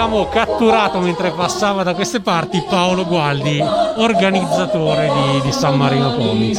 [0.00, 3.62] abbiamo catturato mentre passava da queste parti Paolo Gualdi,
[3.96, 6.58] organizzatore di, di San Marino Comics.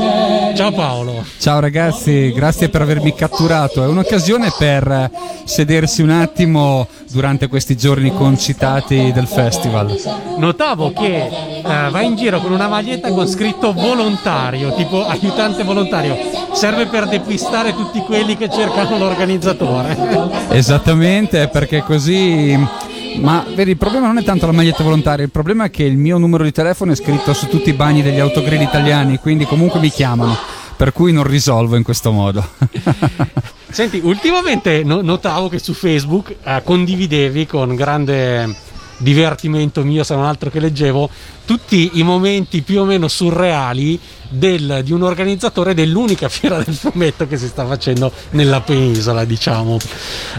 [0.53, 1.25] Ciao Paolo.
[1.39, 3.83] Ciao ragazzi, grazie per avermi catturato.
[3.83, 5.09] È un'occasione per
[5.45, 9.99] sedersi un attimo durante questi giorni concitati del festival.
[10.37, 16.15] Notavo che eh, vai in giro con una maglietta con scritto volontario, tipo aiutante volontario.
[16.53, 19.97] Serve per depistare tutti quelli che cercano l'organizzatore.
[20.49, 22.89] Esattamente, perché così
[23.19, 25.97] ma vedi, il problema non è tanto la maglietta volontaria, il problema è che il
[25.97, 29.79] mio numero di telefono è scritto su tutti i bagni degli autogrill italiani, quindi comunque
[29.79, 30.37] mi chiamano,
[30.75, 32.47] per cui non risolvo in questo modo.
[33.69, 40.25] Senti, ultimamente no- notavo che su Facebook eh, condividevi con grande divertimento mio, se non
[40.25, 41.09] altro che leggevo,
[41.45, 43.99] tutti i momenti più o meno surreali
[44.31, 49.77] del, di un organizzatore dell'unica fiera del fumetto che si sta facendo nella penisola, diciamo.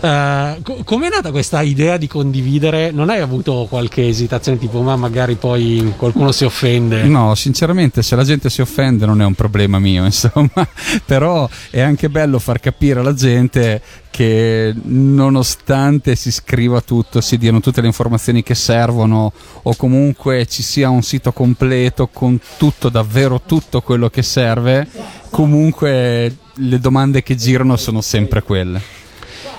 [0.01, 2.91] Uh, co- com'è nata questa idea di condividere?
[2.91, 7.05] Non hai avuto qualche esitazione tipo ma magari poi qualcuno si offende?
[7.05, 10.67] No, sinceramente se la gente si offende non è un problema mio, insomma,
[11.05, 17.61] però è anche bello far capire alla gente che nonostante si scriva tutto, si diano
[17.61, 23.41] tutte le informazioni che servono o comunque ci sia un sito completo con tutto, davvero
[23.41, 24.87] tutto quello che serve,
[25.31, 29.01] comunque le domande che girano sono sempre quelle.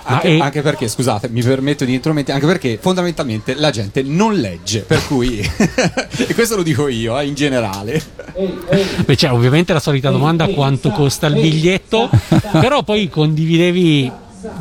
[0.05, 0.39] Anche, e...
[0.39, 5.05] anche, perché, scusate, mi permetto di intromettere, anche perché fondamentalmente la gente non legge, per
[5.07, 8.01] cui, e questo lo dico io eh, in generale.
[9.05, 12.09] Beh, c'è ovviamente la solita domanda quanto costa il biglietto,
[12.51, 14.11] però poi condividevi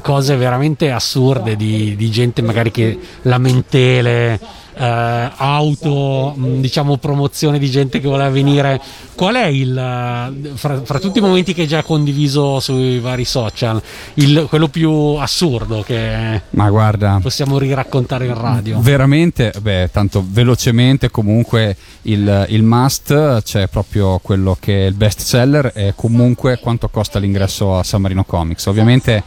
[0.00, 4.38] cose veramente assurde di, di gente magari che lamentele
[4.74, 8.80] eh, auto, mm, diciamo promozione di gente che voleva venire.
[9.14, 13.24] Qual è il, eh, fra, fra, tutti i momenti che hai già condiviso sui vari
[13.24, 13.80] social,
[14.14, 18.80] il, quello più assurdo che Ma guarda, possiamo riraccontare in radio?
[18.80, 25.20] Veramente, beh, tanto velocemente comunque il, il must c'è proprio quello che è il best
[25.20, 28.66] seller e comunque quanto costa l'ingresso a San Marino Comics.
[28.66, 29.22] Ovviamente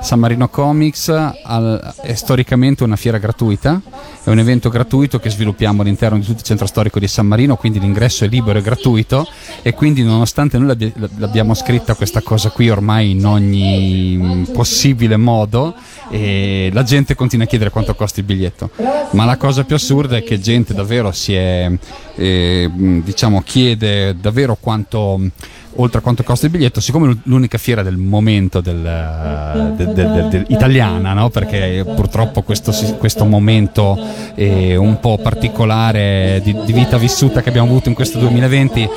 [0.00, 3.80] San Marino Comics al, è storicamente una fiera gratuita,
[4.22, 7.56] è un evento gratuito che sviluppiamo all'interno di tutto il centro storico di San Marino,
[7.56, 9.26] quindi l'ingresso è libero e gratuito
[9.62, 15.74] e quindi nonostante noi l'abbiamo scritta questa cosa qui ormai in ogni possibile modo,
[16.10, 18.70] la gente continua a chiedere quanto costa il biglietto.
[19.12, 21.70] Ma la cosa più assurda è che gente davvero si è,
[22.20, 22.70] eh,
[23.02, 25.18] diciamo, chiede davvero quanto
[25.76, 30.44] oltre a quanto costa il biglietto, siccome l'unica fiera del momento del, del, del, del
[30.48, 31.30] italiana, no?
[31.30, 33.98] perché purtroppo questo, questo, momento
[34.36, 38.88] un po' particolare di, di, vita vissuta che abbiamo avuto in questo 2020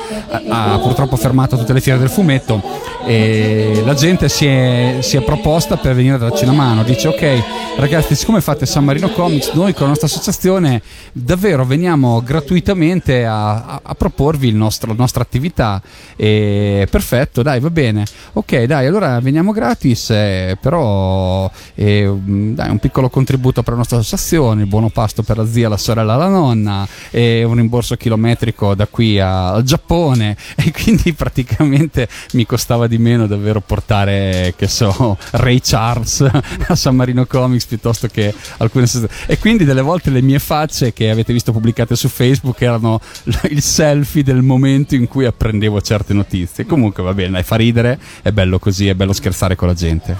[0.48, 2.62] ha, ha purtroppo fermato tutte le fiere del fumetto
[3.06, 7.08] e la gente si è, si è proposta per venire a darci una mano, dice
[7.08, 7.42] ok
[7.76, 10.82] ragazzi siccome fate San Marino Comics noi con la nostra associazione
[11.12, 15.80] davvero veniamo gratuitamente a, a, a proporvi nostro, la nostra attività.
[16.16, 18.04] E perfetto, dai, va bene.
[18.32, 23.98] Ok, dai, allora veniamo gratis, eh, però eh, dai, un piccolo contributo per la nostra
[23.98, 28.74] associazione, il buono pasto per la zia, la sorella, la nonna, e un rimborso chilometrico
[28.74, 30.36] da qui a, al Giappone.
[30.64, 36.26] E quindi praticamente mi costava di meno davvero portare, che so, Ray Charles
[36.66, 38.86] a San Marino Comics piuttosto che alcune
[39.26, 43.00] e quindi delle volte le mie facce che avete visto pubblicate su Facebook erano
[43.50, 46.66] il selfie del momento in cui apprendevo certe notizie.
[46.66, 50.16] Comunque va bene, fa ridere, è bello così, è bello scherzare con la gente.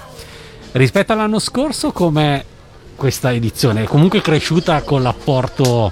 [0.73, 2.43] Rispetto all'anno scorso, come
[2.95, 3.83] questa edizione?
[3.83, 5.91] È comunque cresciuta con l'apporto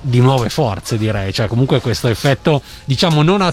[0.00, 1.32] di nuove forze, direi.
[1.32, 3.52] Cioè, comunque questo effetto, diciamo, non ha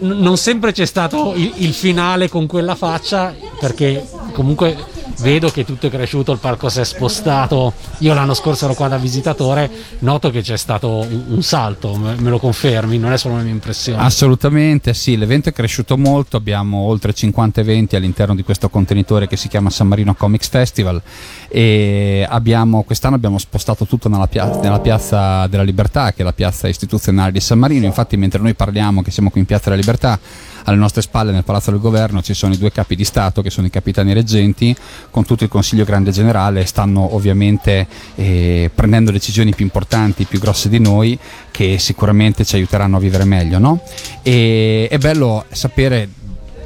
[0.00, 4.76] non sempre c'è stato il, il, finale con quella faccia perché comunque
[5.18, 7.72] vedo che tutto è cresciuto, il parco si è spostato.
[7.98, 12.38] Io l'anno scorso ero qua da visitatore, noto che c'è stato un, salto, me, lo
[12.38, 14.02] confermi, non è solo una mia impressione.
[14.02, 19.36] Assolutamente sì, l'evento è cresciuto molto, abbiamo oltre 50 eventi all'interno di questo contenitore che
[19.36, 21.00] si chiama San Marino Comics Festival
[21.48, 26.32] e abbiamo, quest'anno abbiamo spostato tutto nella piazza, nella piazza della Libertà, che è la
[26.32, 29.80] piazza istituzionale di San Marino, infatti mentre noi parliamo che siamo qui in Piazza della
[29.80, 30.18] Libertà,
[30.66, 33.50] alle nostre spalle nel Palazzo del Governo ci sono i due capi di Stato che
[33.50, 34.74] sono i capitani reggenti
[35.10, 40.68] con tutto il Consiglio Grande Generale stanno ovviamente eh, prendendo decisioni più importanti, più grosse
[40.68, 41.18] di noi
[41.50, 43.58] che sicuramente ci aiuteranno a vivere meglio.
[43.58, 43.80] No?
[44.22, 46.08] E, è bello sapere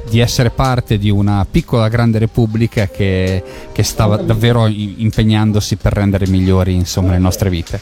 [0.09, 6.27] di essere parte di una piccola grande repubblica che, che stava davvero impegnandosi per rendere
[6.27, 7.79] migliori insomma, le nostre vite.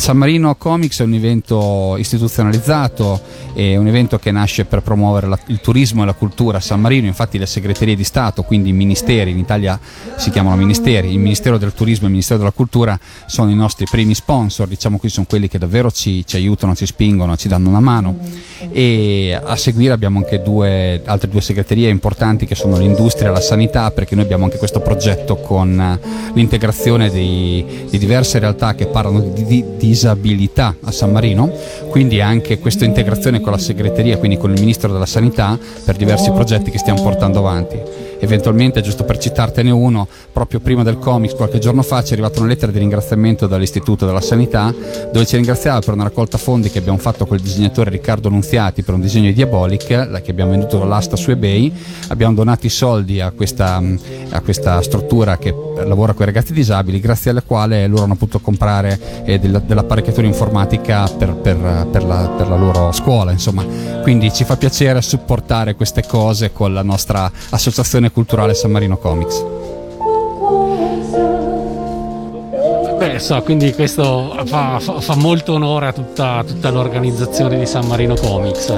[0.00, 3.20] San Marino Comics è un evento istituzionalizzato,
[3.52, 6.80] è un evento che nasce per promuovere la, il turismo e la cultura a San
[6.80, 9.78] Marino, infatti le segreterie di Stato, quindi i ministeri, in Italia
[10.16, 13.84] si chiamano ministeri, il Ministero del Turismo e il Ministero della Cultura sono i nostri
[13.90, 17.68] primi sponsor, diciamo qui sono quelli che davvero ci, ci aiutano, ci spingono, ci danno
[17.68, 18.18] una mano.
[18.72, 23.40] E a seguire abbiamo anche due, altre due segreterie importanti che sono l'industria e la
[23.40, 25.98] sanità perché noi abbiamo anche questo progetto con
[26.32, 31.50] l'integrazione di, di diverse realtà che parlano di, di disabilità a San Marino,
[31.88, 36.30] quindi anche questa integrazione con la segreteria, quindi con il Ministro della Sanità per diversi
[36.30, 41.58] progetti che stiamo portando avanti eventualmente, giusto per citartene uno, proprio prima del comics, qualche
[41.58, 44.72] giorno fa, ci è arrivata una lettera di ringraziamento dall'Istituto della Sanità,
[45.12, 48.82] dove ci ringraziava per una raccolta fondi che abbiamo fatto con il disegnatore Riccardo Nunziati
[48.82, 51.72] per un disegno di Diabolic, che abbiamo venduto all'asta su eBay.
[52.08, 53.82] Abbiamo donato i soldi a questa,
[54.30, 58.40] a questa struttura che lavora con i ragazzi disabili, grazie alla quale loro hanno potuto
[58.40, 63.32] comprare eh, della, dell'apparecchiatura informatica per, per, per, la, per la loro scuola.
[63.32, 63.64] Insomma.
[64.02, 69.59] Quindi ci fa piacere supportare queste cose con la nostra associazione culturale San Marino Comics.
[73.00, 77.86] Beh, so, quindi questo fa, fa, fa molto onore a tutta, tutta, l'organizzazione di San
[77.86, 78.74] Marino Comics.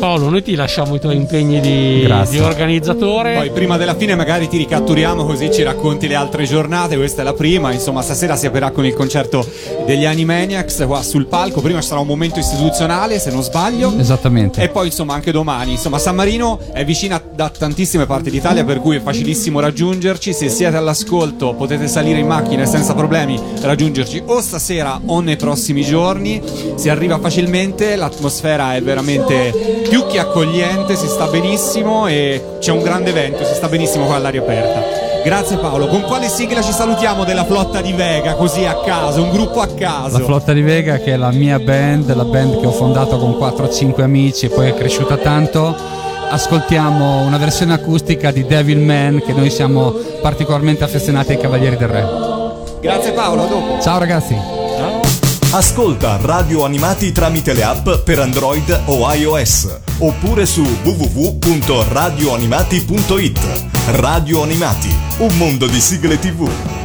[0.00, 3.36] Paolo, noi ti lasciamo i tuoi impegni di, di, organizzatore.
[3.36, 7.24] Poi prima della fine magari ti ricatturiamo così ci racconti le altre giornate, questa è
[7.24, 9.46] la prima, insomma stasera si aprirà con il concerto
[9.86, 13.96] degli Animaniacs qua sul palco, prima sarà un momento istituzionale se non sbaglio.
[13.96, 14.62] Esattamente.
[14.62, 18.80] E poi insomma anche domani, insomma San Marino è vicina da tantissime parti d'Italia per
[18.80, 24.40] cui è facilissimo raggiungerci, se siete all'ascolto potete salire in macchina senza problemi raggiungerci o
[24.40, 26.42] stasera o nei prossimi giorni.
[26.74, 32.82] Si arriva facilmente, l'atmosfera è veramente più che accogliente, si sta benissimo e c'è un
[32.82, 35.04] grande evento, si sta benissimo qua all'aria aperta.
[35.24, 35.86] Grazie Paolo.
[35.86, 39.68] Con quale sigla ci salutiamo della flotta di Vega, così a caso, un gruppo a
[39.68, 40.18] caso?
[40.18, 43.30] La flotta di Vega che è la mia band, la band che ho fondato con
[43.30, 45.74] 4-5 amici e poi è cresciuta tanto.
[46.28, 51.88] Ascoltiamo una versione acustica di Devil Man che noi siamo particolarmente affezionati ai Cavalieri del
[51.88, 52.33] Re.
[52.84, 53.80] Grazie Paolo, a dopo.
[53.80, 54.34] Ciao ragazzi.
[54.34, 55.00] Ciao.
[55.52, 63.40] Ascolta Radio Animati tramite le app per Android o iOS oppure su www.radioanimati.it.
[63.86, 66.83] Radio Animati, un mondo di sigle TV.